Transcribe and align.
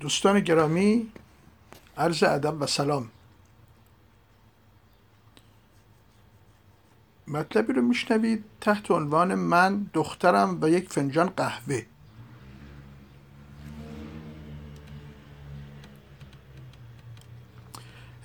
دوستان 0.00 0.40
گرامی 0.40 1.12
عرض 1.96 2.22
ادب 2.22 2.62
و 2.62 2.66
سلام. 2.66 3.10
مطلبی 7.28 7.72
رو 7.72 7.82
میشنوید 7.82 8.44
تحت 8.60 8.90
عنوان 8.90 9.34
من 9.34 9.86
دخترم 9.94 10.58
و 10.62 10.68
یک 10.68 10.92
فنجان 10.92 11.26
قهوه. 11.26 11.82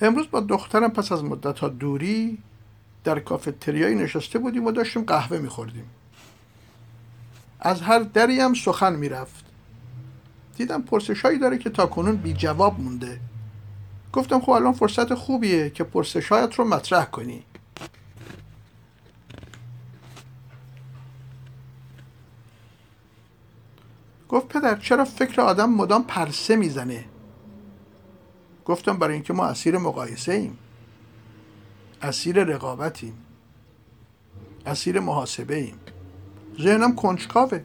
امروز 0.02 0.32
با 0.32 0.40
دخترم 0.40 0.90
پس 0.90 1.12
از 1.12 1.24
مدت 1.24 1.60
ها 1.60 1.70
دوری 1.70 2.38
در 3.04 3.20
کافتریایی 3.20 3.96
نشسته 3.96 4.40
بودیم 4.40 4.66
و 4.66 4.72
داشتیم 4.72 5.04
قهوه 5.04 5.38
میخوردیم. 5.38 5.90
از 7.60 7.82
هر 7.82 8.00
دری 8.00 8.40
هم 8.40 8.54
سخن 8.54 8.96
می‌رفت. 8.96 9.45
دیدم 10.56 10.82
پرسش 10.82 11.22
هایی 11.22 11.40
داره 11.40 11.58
که 11.58 11.70
تا 11.70 11.86
کنون 11.86 12.16
بی 12.16 12.34
جواب 12.34 12.80
مونده. 12.80 13.20
گفتم 14.14 14.40
خب 14.40 14.50
الان 14.50 14.74
فرصت 14.74 15.14
خوبیه 15.14 15.70
که 15.70 15.84
پرسش 15.84 16.28
هایت 16.32 16.56
رو 16.56 16.66
مطرح 16.66 17.06
کنی. 17.06 17.44
گفت 24.30 24.48
پدر 24.48 24.76
چرا 24.76 25.06
فکر 25.06 25.42
آدم 25.42 25.70
مدام 25.70 26.04
پرسه 26.04 26.56
می‌زنه؟ 26.56 27.06
گفتم 28.66 28.98
برای 28.98 29.14
اینکه 29.14 29.34
ما 29.34 29.46
اسیر 29.46 29.78
مقایسه 29.78 30.32
ایم. 30.32 30.58
اسیر 32.02 32.44
رقابتیم. 32.44 33.14
اسیر 34.66 35.00
محاسبه 35.00 35.56
ایم. 35.56 35.80
ذهنم 36.62 36.96
کنجکاوه. 36.96 37.60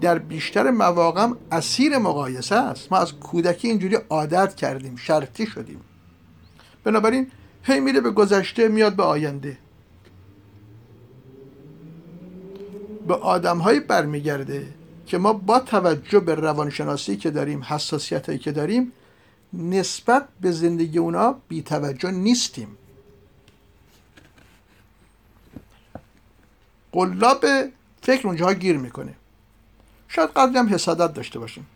در 0.00 0.18
بیشتر 0.18 0.70
مواقع 0.70 1.28
اسیر 1.52 1.98
مقایسه 1.98 2.54
است. 2.54 2.92
ما 2.92 2.98
از 2.98 3.12
کودکی 3.12 3.68
اینجوری 3.68 3.94
عادت 4.08 4.54
کردیم 4.54 4.96
شرطی 4.96 5.46
شدیم. 5.46 5.80
بنابراین 6.84 7.30
هی 7.62 7.80
میره 7.80 8.00
به 8.00 8.10
گذشته 8.10 8.68
میاد 8.68 8.96
به 8.96 9.02
آینده. 9.02 9.58
به 13.08 13.14
آدم 13.14 13.58
هایی 13.58 13.80
برمیگرده 13.80 14.66
که 15.06 15.18
ما 15.18 15.32
با 15.32 15.60
توجه 15.60 16.20
به 16.20 16.34
روانشناسی 16.34 17.16
که 17.16 17.30
داریم 17.30 17.62
حساسیت 17.62 18.26
هایی 18.26 18.38
که 18.38 18.52
داریم 18.52 18.92
نسبت 19.52 20.28
به 20.40 20.52
زندگی 20.52 20.98
اونا 20.98 21.36
بی 21.48 21.62
توجه 21.62 22.10
نیستیم. 22.10 22.68
قلاب 26.92 27.44
فکر 28.02 28.26
اونجاها 28.26 28.52
گیر 28.52 28.76
می‌کنه. 28.76 29.14
شاید 30.16 30.30
قدری 30.30 30.58
هم 30.58 30.74
حسادت 30.74 31.14
داشته 31.14 31.38
باشیم. 31.38 31.66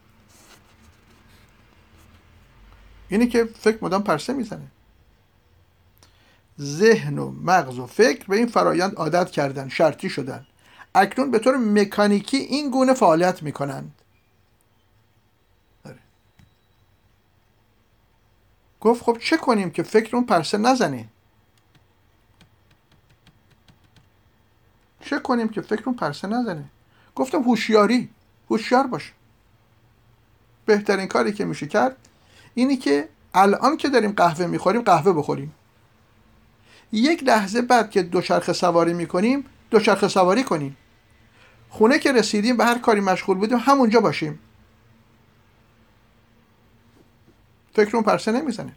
اینی 3.08 3.26
که 3.26 3.44
فکر 3.44 3.84
مدام 3.84 4.02
پرسه 4.02 4.32
می‌زنه. 4.32 4.66
ذهن 6.60 7.18
و 7.18 7.30
مغز 7.30 7.78
و 7.78 7.86
فکر 7.86 8.26
به 8.26 8.36
این 8.36 8.46
فرایند 8.46 8.94
عادت 8.94 9.30
کردن 9.30 9.68
شرطی 9.68 10.10
شدن. 10.10 10.46
اکنون 10.94 11.30
به 11.30 11.38
طور 11.38 11.56
مکانیکی 11.56 12.36
این 12.36 12.70
گونه 12.70 12.94
فعالیت 12.94 13.42
می‌کنند. 13.42 13.94
گفت 18.80 19.02
خب 19.02 19.18
چه 19.18 19.36
کنیم 19.36 19.70
که 19.70 19.82
فکر 19.82 20.16
اون 20.16 20.26
پرسه 20.26 20.58
نزنه؟ 20.58 21.08
چه 25.00 25.18
کنیم 25.18 25.48
که 25.48 25.60
فکر 25.60 25.82
اون 25.86 25.94
پرسه 25.94 26.28
نزنه؟ 26.28 26.64
گفتم 27.14 27.42
هوشیاری. 27.42 28.10
هوشیار 28.50 28.86
باش 28.86 29.12
بهترین 30.66 31.06
کاری 31.06 31.32
که 31.32 31.44
میشه 31.44 31.66
کرد 31.66 31.96
اینی 32.54 32.76
که 32.76 33.08
الان 33.34 33.76
که 33.76 33.88
داریم 33.88 34.12
قهوه 34.12 34.46
می‌خوریم 34.46 34.82
قهوه 34.82 35.12
بخوریم. 35.12 35.54
یک 36.92 37.22
لحظه 37.24 37.62
بعد 37.62 37.90
که 37.90 38.02
دوچرخه 38.02 38.52
سواری 38.52 38.94
می‌کنیم 38.94 39.44
دوچرخه 39.70 40.08
سواری 40.08 40.44
کنیم. 40.44 40.76
خونه 41.70 41.98
که 41.98 42.12
رسیدیم 42.12 42.56
به 42.56 42.64
هر 42.64 42.78
کاری 42.78 43.00
مشغول 43.00 43.38
بودیم 43.38 43.58
همونجا 43.58 44.00
باشیم. 44.00 44.38
فکر 47.74 47.96
اون 47.96 48.04
پرسه 48.04 48.32
نمی‌زنه. 48.32 48.72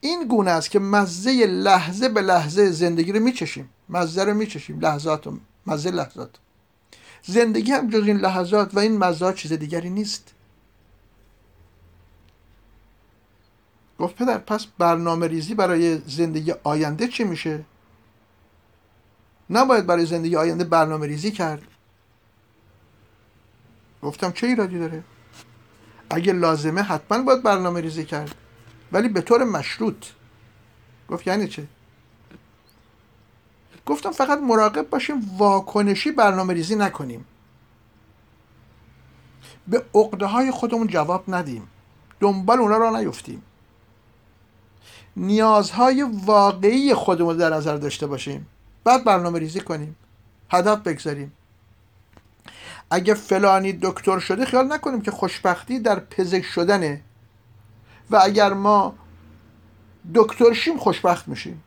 این 0.00 0.28
گونه 0.28 0.50
است 0.50 0.70
که 0.70 0.78
مزه 0.78 1.46
لحظه 1.46 2.08
به 2.08 2.20
لحظه 2.20 2.70
زندگی 2.70 3.12
رو 3.12 3.20
میچشیم. 3.20 3.68
مزه 3.88 4.24
رو 4.24 4.34
میچشیم. 4.34 4.80
لحظات 4.80 5.26
و 5.26 5.38
مزه 5.66 5.90
لحظات 5.90 6.30
زندگی 7.22 7.72
هم 7.72 7.90
جز 7.90 8.06
این 8.06 8.16
لحظات 8.16 8.74
و 8.74 8.78
این 8.78 8.98
مزه 8.98 9.32
چیز 9.32 9.52
دیگری 9.52 9.90
نیست. 9.90 10.34
گفت 13.98 14.14
پدر 14.16 14.38
پس 14.38 14.66
برنامه 14.78 15.26
ریزی 15.26 15.54
برای 15.54 15.98
زندگی 15.98 16.54
آینده 16.64 17.08
چی 17.08 17.24
میشه؟ 17.24 17.64
نباید 19.50 19.86
برای 19.86 20.06
زندگی 20.06 20.36
آینده 20.36 20.64
برنامه 20.64 21.06
ریزی 21.06 21.30
کرد. 21.30 21.62
گفتم 24.02 24.32
چه 24.32 24.46
ایرادی 24.46 24.78
داره؟ 24.78 25.04
اگه 26.10 26.32
لازمه 26.32 26.82
حتما 26.82 27.22
باید 27.22 27.42
برنامه 27.42 27.80
ریزی 27.80 28.04
کرد. 28.04 28.34
ولی 28.92 29.08
به 29.08 29.20
طور 29.20 29.44
مشروط. 29.44 30.06
گفت 31.08 31.26
یعنی 31.26 31.48
چه؟ 31.48 31.66
گفتم 33.86 34.10
فقط 34.10 34.38
مراقب 34.38 34.90
باشیم 34.90 35.36
واکنشی 35.38 36.10
برنامه 36.10 36.54
ریزی 36.54 36.76
نکنیم. 36.76 37.24
به 39.68 39.84
عقده 39.94 40.26
های 40.26 40.50
خودمون 40.50 40.86
جواب 40.86 41.24
ندیم. 41.28 41.68
دنبال 42.20 42.58
اونا 42.58 42.76
را 42.76 43.00
نیفتیم. 43.00 43.42
نیازهای 45.16 46.02
واقعی 46.24 46.94
خودمون 46.94 47.36
در 47.36 47.50
نظر 47.50 47.76
داشته 47.76 48.06
باشیم. 48.06 48.46
بعد 48.84 49.04
برنامه 49.04 49.38
ریزی 49.38 49.60
کنیم. 49.60 49.96
هدف 50.50 50.78
بگذاریم. 50.78 51.32
اگه 52.90 53.14
فلانی 53.14 53.78
دکتر 53.82 54.18
شده 54.18 54.44
خیال 54.44 54.72
نکنیم 54.72 55.00
که 55.00 55.10
خوشبختی 55.10 55.78
در 55.78 56.00
پزشک 56.00 56.42
شدنه. 56.44 57.02
و 58.10 58.20
اگر 58.22 58.52
ما 58.52 58.94
دکتر 60.14 60.52
شیم 60.52 60.78
خوشبخت 60.78 61.28
میشیم. 61.28 61.62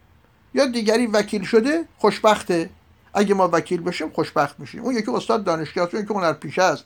یا 0.56 0.66
دیگری 0.66 1.08
وکیل 1.08 1.44
شده 1.44 1.86
خوشبخته. 1.98 2.70
اگه 3.14 3.34
ما 3.34 3.50
وکیل 3.54 3.82
بشیم 3.82 4.10
خوشبخت 4.10 4.60
میشیم. 4.60 4.84
اون 4.84 4.96
یکی 4.96 5.12
استاد 5.12 5.44
دانشگاه 5.44 5.84
است 5.84 5.94
اون 5.94 6.04
یکی 6.04 6.14
هنر 6.14 6.34
پیشه 6.34 6.64
است. 6.64 6.86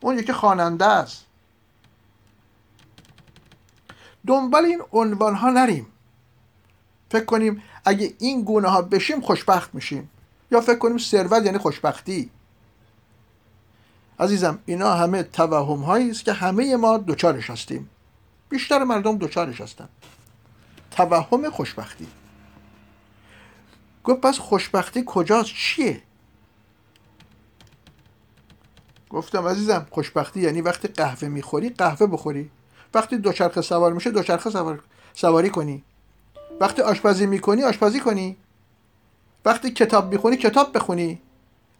اون 0.00 0.18
یکی 0.18 0.32
خواننده 0.32 0.86
است. 0.86 1.24
دنبال 4.26 4.64
این 4.64 4.82
عنوان 4.92 5.34
ها 5.34 5.50
نریم. 5.50 5.86
فکر 7.10 7.24
کنیم 7.24 7.62
اگه 7.84 8.14
این 8.18 8.42
گونه 8.42 8.68
ها 8.68 8.82
بشیم 8.82 9.20
خوشبخت 9.20 9.74
میشیم. 9.74 10.10
یا 10.50 10.60
فکر 10.60 10.78
کنیم 10.78 10.98
ثروت 10.98 11.44
یعنی 11.44 11.58
خوشبختی. 11.58 12.30
عزیزم 14.20 14.58
اینا 14.66 14.94
همه 14.94 15.22
توهم 15.22 15.82
هایی 15.82 16.10
است 16.10 16.24
که 16.24 16.32
همه 16.32 16.76
ما 16.76 16.98
دوچارش 16.98 17.50
هستیم. 17.50 17.90
بیشتر 18.48 18.84
مردم 18.84 19.18
دوچارش 19.18 19.60
هستن. 19.60 19.88
توهم 20.90 21.50
خوشبختی. 21.50 22.06
گفت 24.04 24.20
پس 24.20 24.38
خوشبختی 24.38 25.02
کجاست؟ 25.06 25.54
چیه؟ 25.54 26.02
گفتم 29.10 29.46
عزیزم 29.46 29.86
خوشبختی 29.90 30.40
یعنی 30.40 30.60
وقتی 30.60 30.88
قهوه 30.88 31.28
می‌خوری 31.28 31.68
قهوه 31.68 32.06
بخوری. 32.06 32.50
وقتی 32.94 33.18
دوچرخه 33.18 33.60
سوار 33.60 33.92
میشه 33.92 34.10
دوچرخه 34.10 34.50
سوار... 34.50 34.80
سواری 35.12 35.50
کنی. 35.50 35.84
وقتی 36.60 36.82
آشپزی 36.82 37.26
می‌کنی 37.26 37.62
آشپزی 37.62 38.00
کنی. 38.00 38.36
وقتی 39.44 39.70
کتاب 39.70 40.12
می‌خونی 40.12 40.36
کتاب 40.36 40.76
بخونی. 40.76 41.20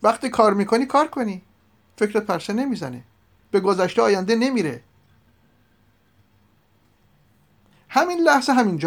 وقتی 0.03 0.29
کار 0.29 0.55
می‌کنی 0.55 0.87
کار 0.87 1.09
کنی. 1.09 1.43
فکرت 1.97 2.27
پرسه 2.27 2.53
نمی‌زنه. 2.53 3.05
به 3.51 3.61
گذشته 3.61 4.03
آینده 4.03 4.37
نمیره. 4.37 4.83
همین 7.89 8.21
لحظه 8.21 8.53
همین 8.53 8.79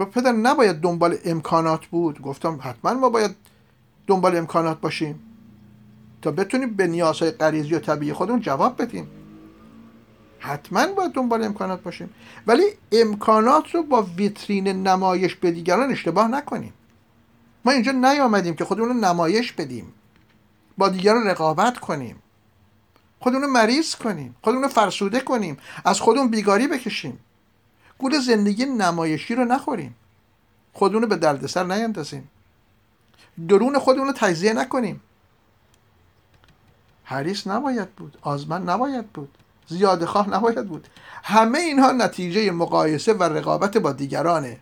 گفت 0.00 0.10
پدر 0.10 0.32
نباید 0.32 0.76
دنبال 0.80 1.18
امکانات 1.24 1.86
بود. 1.86 2.22
گفتم 2.22 2.58
حتما 2.62 2.94
ما 2.94 3.08
باید 3.08 3.36
دنبال 4.06 4.36
امکانات 4.36 4.80
باشیم. 4.80 5.20
تا 6.22 6.30
بتونیم 6.30 6.74
به 6.74 6.86
نیازهای 6.86 7.30
غریزی 7.30 7.74
و 7.74 7.78
طبیعی 7.78 8.12
خودمون 8.12 8.40
جواب 8.40 8.82
بدیم. 8.82 9.08
حتما 10.38 10.86
باید 10.86 11.12
دنبال 11.12 11.44
امکانات 11.44 11.82
باشیم. 11.82 12.10
ولی 12.46 12.62
امکانات 12.92 13.74
رو 13.74 13.82
با 13.82 14.02
ویترین 14.02 14.68
نمایش 14.68 15.34
به 15.34 15.50
دیگران 15.50 15.90
اشتباه 15.90 16.28
نکنیم. 16.28 16.72
ما 17.64 17.72
اینجا 17.72 17.92
نیامدیم 17.92 18.54
که 18.54 18.64
خودمون 18.64 18.88
رو 18.88 18.94
نمایش 18.94 19.52
بدیم. 19.52 19.92
با 20.78 20.88
دیگران 20.88 21.26
رقابت 21.26 21.78
کنیم. 21.78 22.16
خودمون 23.20 23.42
رو 23.42 23.50
مریض 23.50 23.94
کنیم. 23.94 24.36
خودمون 24.42 24.62
رو 24.62 24.68
فرسوده 24.68 25.20
کنیم. 25.20 25.56
از 25.84 26.00
خودمون 26.00 26.28
بیگاری 26.28 26.68
بکشیم. 26.68 27.18
گول 28.00 28.18
زندگی 28.20 28.66
نمایشی 28.66 29.34
رو 29.34 29.44
نخوریم. 29.44 29.96
خودمون 30.72 31.02
رو 31.02 31.08
به 31.08 31.16
دردسر 31.16 31.64
نیندازیم. 31.64 32.28
درون 33.48 33.78
خودمون 33.78 34.06
رو 34.06 34.12
تجزیه 34.12 34.52
نکنیم. 34.52 35.00
حریص 37.04 37.46
نباید 37.46 37.90
بود. 37.90 38.18
آزمن 38.22 38.62
نباید 38.62 39.06
بود. 39.06 39.38
زیاده 39.68 40.06
خواه 40.06 40.30
نباید 40.30 40.68
بود. 40.68 40.88
همه 41.22 41.58
اینها 41.58 41.92
نتیجه 41.92 42.50
مقایسه 42.50 43.12
و 43.12 43.22
رقابت 43.22 43.76
با 43.76 43.92
دیگرانه. 43.92 44.60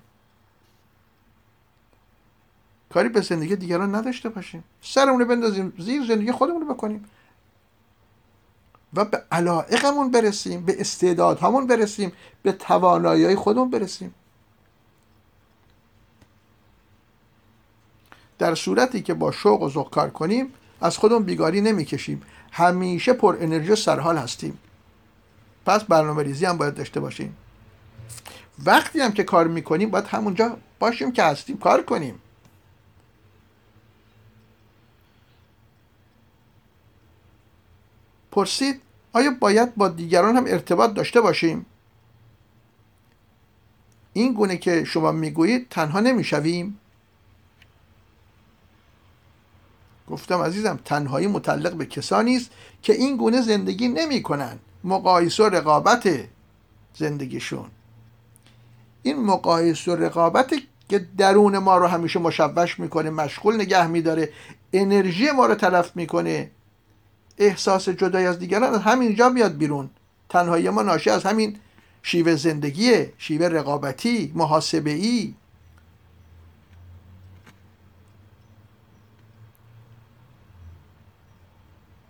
کاری 2.91 3.09
به 3.09 3.21
زندگی 3.21 3.57
دیگران 3.57 3.95
نداشته 3.95 4.29
باشیم. 4.29 4.65
سرمون 4.83 5.25
بندازیم. 5.25 5.73
زیر 5.79 6.07
زندگی 6.07 6.33
خودمون 6.33 6.61
رو 6.61 6.75
بکنیم. 6.75 7.05
و 8.95 9.05
به 9.05 9.23
علائقمون 9.33 10.11
برسیم 10.11 10.65
به 10.65 10.81
استعدادهامون 10.81 11.67
برسیم 11.67 12.13
به 12.43 12.53
توانایی 12.53 13.37
خودمون 13.37 13.71
برسیم. 13.71 14.15
در 18.39 18.55
صورتی 18.55 19.03
که 19.03 19.15
با 19.15 19.33
شوق 19.33 19.63
و 19.63 19.69
ذوق 19.69 19.91
کار 19.91 20.11
کنیم 20.11 20.55
از 20.81 20.99
خودمون 20.99 21.23
بیگاری 21.23 21.61
نمی‌کشیم. 21.61 22.23
همیشه 22.53 23.13
پر 23.13 23.37
انرژی 23.41 23.73
و 23.73 23.77
سرحال 23.77 24.17
هستیم. 24.17 24.59
پس 25.67 25.85
برنامه 25.85 26.23
ریزی 26.23 26.45
هم 26.45 26.59
باید 26.59 26.75
داشته 26.75 27.01
باشیم. 27.01 27.37
وقتی 28.65 29.01
هم 29.01 29.13
که 29.13 29.25
کار 29.25 29.47
می‌کنیم 29.47 29.91
باید 29.91 30.05
همونجا 30.05 30.57
باشیم 30.79 31.13
که 31.13 31.23
هستیم 31.23 31.59
کار 31.59 31.83
کنیم. 31.83 32.21
پرسید 38.39 38.81
آیا 39.13 39.31
باید 39.41 39.75
با 39.75 39.89
دیگران 39.89 40.37
هم 40.37 40.45
ارتباط 40.47 40.95
داشته 40.95 41.21
باشیم؟ 41.21 41.67
این 44.13 44.33
گونه 44.33 44.57
که 44.57 44.85
شما 44.85 45.13
می‌گویید 45.13 45.69
تنها 45.69 46.01
نمی‌شویم. 46.01 46.79
گفتم 50.11 50.43
عزیزم 50.43 50.79
تنهایی 50.85 51.27
متعلق 51.27 51.73
به 51.73 51.87
کسانی 51.87 52.37
است 52.37 52.51
که 52.83 52.93
این 52.93 53.17
گونه 53.17 53.41
زندگی 53.41 53.89
نمی 53.89 54.23
کنن 54.23 54.59
مقایسه 54.85 55.43
و 55.43 55.47
رقابت 55.47 56.09
زندگیشون. 56.95 57.71
این 59.03 59.25
مقایسه 59.25 59.93
و 59.93 59.97
رقابت 59.97 60.55
که 60.89 61.07
درون 61.17 61.59
ما 61.59 61.79
رو 61.79 61.87
همیشه 61.87 62.19
مشوش 62.19 62.79
می‌کنه 62.79 63.11
مشغول 63.11 63.55
نگه 63.55 63.87
میداره 63.87 64.33
انرژی 64.73 65.31
ما 65.31 65.47
رو 65.47 65.55
تلف 65.55 65.97
می‌کنه 65.97 66.51
احساس 67.39 67.89
جدای 67.89 68.27
از 68.27 68.39
دیگران 68.39 68.75
از 68.75 68.81
همینجا 68.81 69.29
میاد 69.29 69.57
بیرون. 69.57 69.91
تنهایی 70.29 70.71
ما 70.71 70.83
ناشی 70.83 71.11
از 71.11 71.25
همین 71.25 71.57
شیوه 72.03 72.37
زندگیه 72.37 73.13
شیوه 73.19 73.47
رقابتی 73.47 74.33
محاسبه 74.35 74.91
ای 74.91 75.35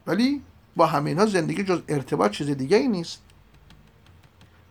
ولی 0.07 0.43
با 0.77 0.87
همینها 0.87 1.27
زندگی 1.27 1.65
جز 1.65 1.81
ارتباط 1.89 2.31
چیز 2.31 2.51
دیگه 2.51 2.77
ای 2.77 2.89
نیست. 2.89 3.23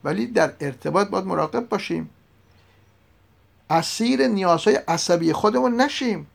ولی 0.03 0.27
در 0.27 0.53
ارتباط 0.59 1.07
باید 1.07 1.25
مراقب 1.25 1.69
باشیم. 1.69 2.09
اسیر 3.69 4.27
نیازهای 4.27 4.75
عصبی 4.75 5.33
خودمون 5.33 5.81
نشیم. 5.81 6.27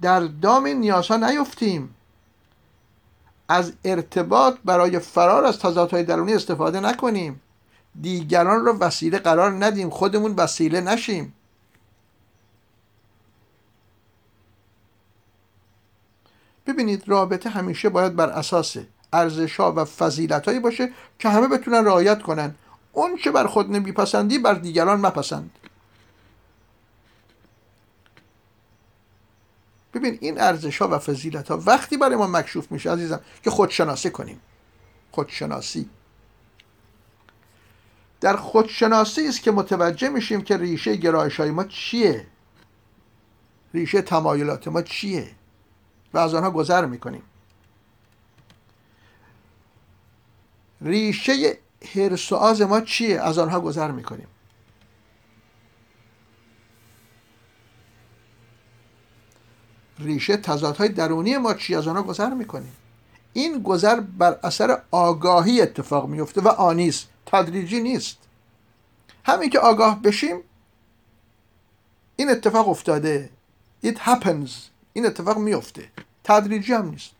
در 0.00 0.20
دام 0.20 0.66
نیازها 0.66 1.16
نیفتیم. 1.16 1.94
از 3.48 3.72
ارتباط 3.84 4.56
برای 4.64 4.98
فرار 4.98 5.44
از 5.44 5.58
تضادهای 5.58 6.02
درونی 6.02 6.34
استفاده 6.34 6.80
نکنیم. 6.80 7.40
دیگران 8.00 8.64
رو 8.64 8.78
وسیله 8.78 9.18
قرار 9.18 9.64
ندیم. 9.64 9.90
خودمون 9.90 10.34
وسیله 10.34 10.80
نشیم. 10.80 11.34
ببینید 16.66 17.08
رابطه 17.08 17.50
همیشه 17.50 17.88
باید 17.88 18.16
بر 18.16 18.30
اساس 18.30 18.76
ارزش 19.12 19.56
ها 19.56 19.72
و 19.76 19.84
فضیلت 19.84 20.46
هایی 20.46 20.60
باشه 20.60 20.92
که 21.18 21.28
همه 21.28 21.48
بتونن 21.48 21.84
رعایت 21.84 22.22
کنن. 22.22 22.54
اون 22.92 23.16
که 23.16 23.30
بر 23.30 23.46
خود 23.46 23.70
نمیپسندی 23.70 24.38
بر 24.38 24.54
دیگران 24.54 25.00
مپسند. 25.00 25.50
ببین 29.94 30.18
این 30.20 30.40
ارزش 30.40 30.82
ها 30.82 30.88
و 30.88 30.98
فضیلت 30.98 31.50
ها 31.50 31.62
وقتی 31.66 31.96
برای 31.96 32.16
ما 32.16 32.26
مکشوف 32.26 32.72
میشه 32.72 32.90
عزیزم 32.90 33.20
که 33.42 33.50
خودشناسی 33.50 34.10
کنیم. 34.10 34.40
خودشناسی. 35.10 35.90
در 38.20 38.36
خودشناسی 38.36 39.28
است 39.28 39.42
که 39.42 39.50
متوجه 39.50 40.08
میشیم 40.08 40.42
که 40.42 40.56
ریشه 40.56 40.96
گرایش 40.96 41.40
های 41.40 41.50
ما 41.50 41.64
چیه. 41.64 42.26
ریشه 43.74 44.02
تمایلات 44.02 44.68
ما 44.68 44.82
چیه. 44.82 45.30
و 46.14 46.18
از 46.18 46.34
آنها 46.34 46.50
گذر 46.50 46.86
می‌کنیم. 46.86 47.22
ریشه 50.80 51.58
حرس 51.94 52.32
و 52.32 52.66
ما 52.68 52.80
چیه؟ 52.80 53.20
از 53.20 53.38
آنها 53.38 53.60
گذر 53.60 53.90
می‌کنیم. 53.90 54.28
ریشه 60.04 60.36
تضادهای 60.36 60.88
درونی 60.88 61.36
ما 61.36 61.54
چی 61.54 61.74
از 61.74 61.88
آنها 61.88 62.02
گذر 62.02 62.34
می‌کنیم 62.34 62.72
این 63.32 63.62
گذر 63.62 64.00
بر 64.00 64.38
اثر 64.42 64.82
آگاهی 64.90 65.60
اتفاق 65.60 66.08
میفته 66.08 66.40
و 66.40 66.48
آنیست 66.48 67.08
تدریجی 67.26 67.80
نیست. 67.80 68.16
همین 69.24 69.50
که 69.50 69.58
آگاه 69.58 70.02
بشیم 70.02 70.40
این 72.16 72.30
اتفاق 72.30 72.68
افتاده. 72.68 73.30
It 73.84 73.96
happens. 73.96 74.50
این 74.92 75.06
اتفاق 75.06 75.38
میفته 75.38 75.88
تدریجی 76.24 76.72
هم 76.72 76.88
نیست. 76.88 77.10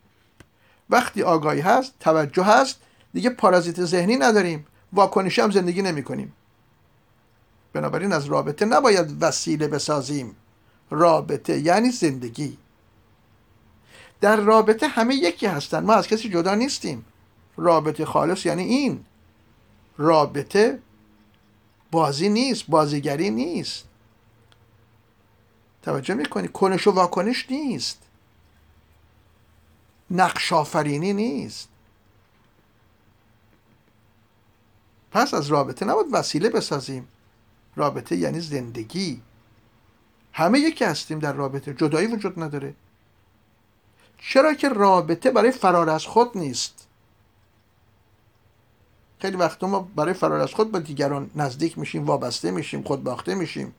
وقتی 0.91 1.23
آگاهی 1.23 1.61
هست 1.61 1.93
توجه 2.01 2.43
هست 2.43 2.81
دیگه 3.15 3.31
پارازیت 3.31 3.85
ذهنی 3.85 4.17
نداریم. 4.17 4.67
واکنشی 4.93 5.41
هم 5.41 5.51
زندگی 5.51 5.83
نمی 5.83 6.03
کنیم 6.03 6.33
بنابراین 7.73 8.13
از 8.13 8.25
رابطه 8.25 8.65
نباید 8.65 9.23
وسیله 9.23 9.69
بسازیم. 9.69 10.37
رابطه 10.91 11.59
یعنی 11.59 11.91
زندگی. 11.91 12.59
در 14.23 14.37
رابطه 14.37 14.89
همه 14.89 15.15
یکی 15.15 15.47
هستن. 15.47 15.85
ما 15.85 15.93
از 15.95 16.09
کسی 16.09 16.29
جدا 16.29 16.55
نیستیم. 16.55 17.05
رابطه 17.57 18.05
خالص 18.05 18.47
یعنی 18.47 18.63
این. 18.63 19.05
رابطه 19.99 20.79
بازی 21.91 22.29
نیست 22.29 22.65
بازیگری 22.69 23.31
نیست. 23.31 23.89
توجه 25.83 26.15
می‌کنی؟ 26.15 26.49
کنش 26.49 26.87
و 26.87 26.91
واکنش 26.91 27.51
نیست. 27.51 28.03
نقش 30.11 30.53
آفرینی 30.53 31.13
نیست. 31.13 31.69
پس 35.11 35.35
از 35.35 35.47
رابطه 35.47 35.85
نباید 35.85 36.07
وسیله 36.13 36.51
بسازیم. 36.51 37.09
رابطه 37.77 38.17
یعنی 38.17 38.41
زندگی. 38.41 39.23
همه 40.33 40.59
یکی 40.59 40.85
هستیم 40.85 41.19
در 41.19 41.33
رابطه. 41.33 41.75
جدایی 41.75 42.07
وجود 42.07 42.43
نداره. 42.43 42.75
چرا 44.29 44.55
که 44.55 44.69
رابطه 44.69 45.31
برای 45.31 45.51
فرار 45.51 45.91
از 45.91 46.07
خود 46.07 46.39
نیست؟ 46.39 46.87
خیلی 49.19 49.37
وقت 49.37 49.65
ما 49.65 49.81
برای 49.81 50.15
فرار 50.15 50.41
از 50.41 50.55
خود 50.55 50.73
با 50.73 50.79
دیگران 50.79 51.31
نزدیک 51.37 51.79
میشیم 51.79 52.07
وابسته 52.07 52.51
میشیم 52.51 52.83
خودباخته 52.83 53.35
میشیم. 53.35 53.75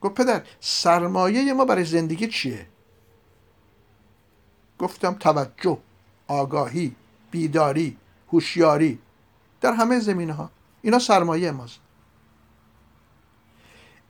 گفت 0.00 0.14
پدر 0.14 0.42
سرمایه 0.60 1.52
ما 1.52 1.64
برای 1.64 1.84
زندگی 1.84 2.28
چیه؟ 2.28 2.66
گفتم 4.78 5.14
توجه 5.14 5.78
آگاهی 6.28 6.96
بیداری 7.30 7.96
هوشیاری. 8.32 8.98
در 9.60 9.72
همه 9.72 10.00
زمینه 10.00 10.32
ها 10.32 10.50
اینا 10.82 10.98
سرمایه 10.98 11.50
ماست. 11.50 11.78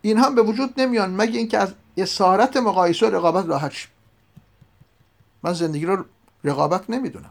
این 0.03 0.19
هم 0.19 0.35
به 0.35 0.43
وجود 0.43 0.81
نمیان 0.81 1.17
مگه 1.17 1.39
اینکه 1.39 1.59
از 1.59 1.75
اسارت 1.97 2.57
مقایسه 2.57 3.07
و 3.07 3.15
رقابت 3.15 3.47
راحت 3.47 3.73
شیم 3.73 3.91
من 5.43 5.53
زندگی 5.53 5.87
رو 5.87 6.05
رقابت 6.45 6.91
نمی‌دونم. 6.91 7.31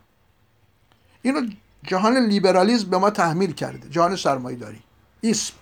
اینو 1.22 1.41
جهان 1.84 2.18
لیبرالیزم 2.18 2.89
به 2.89 2.98
ما 2.98 3.10
تحمیل 3.10 3.51
کرده. 3.53 3.89
جهان 3.89 4.15
سرمایه 4.15 4.58
داری 4.58 4.80
اسم. 5.24 5.53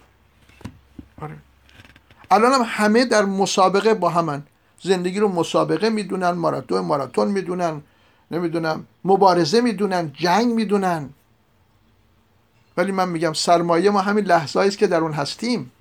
آره. 1.21 1.37
الان 2.31 2.51
هم 2.51 2.61
همه 2.65 3.05
در 3.05 3.25
مسابقه 3.25 3.93
با 3.93 4.09
همن. 4.09 4.43
زندگی 4.81 5.19
رو 5.19 5.27
مسابقه 5.27 5.89
می‌دونن 5.89 6.29
ماراتون 6.29 6.81
ماراتون 6.81 7.27
می‌دونن 7.27 7.81
نمی‌دونم 8.31 8.85
مبارزه 9.05 9.61
می‌دونن 9.61 10.11
جنگ 10.13 10.53
می‌دونن. 10.53 11.09
ولی 12.77 12.91
من 12.91 13.09
میگم 13.09 13.33
سرمایه 13.33 13.89
ما 13.89 14.01
همین 14.01 14.25
لحظه 14.25 14.59
است 14.59 14.77
که 14.77 14.87
در 14.87 14.97
اون 14.97 15.13
هستیم. 15.13 15.71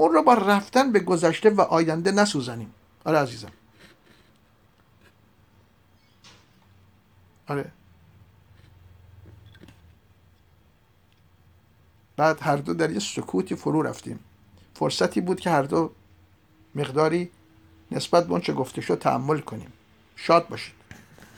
اون 0.00 0.12
رو 0.12 0.22
با 0.22 0.34
رفتن 0.34 0.92
به 0.92 1.00
گذشته 1.00 1.50
و 1.50 1.60
آینده 1.60 2.10
نسوزنیم. 2.10 2.74
آره 3.04 3.18
عزیزم. 3.18 3.50
آره. 7.48 7.72
بعد 12.16 12.38
هر 12.42 12.56
دو 12.56 12.74
در 12.74 12.90
یه 12.90 12.98
سکوتی 12.98 13.56
فرو 13.56 13.82
رفتیم. 13.82 14.20
فرصتی 14.74 15.20
بود 15.20 15.40
که 15.40 15.50
هر 15.50 15.62
دو 15.62 15.90
مقداری 16.74 17.30
نسبت 17.90 18.26
به 18.26 18.32
اونچه 18.32 18.52
گفته 18.52 18.80
شد 18.80 18.98
تحمل 18.98 19.40
کنیم. 19.40 19.72
شاد 20.16 20.48
باشید. 20.48 20.79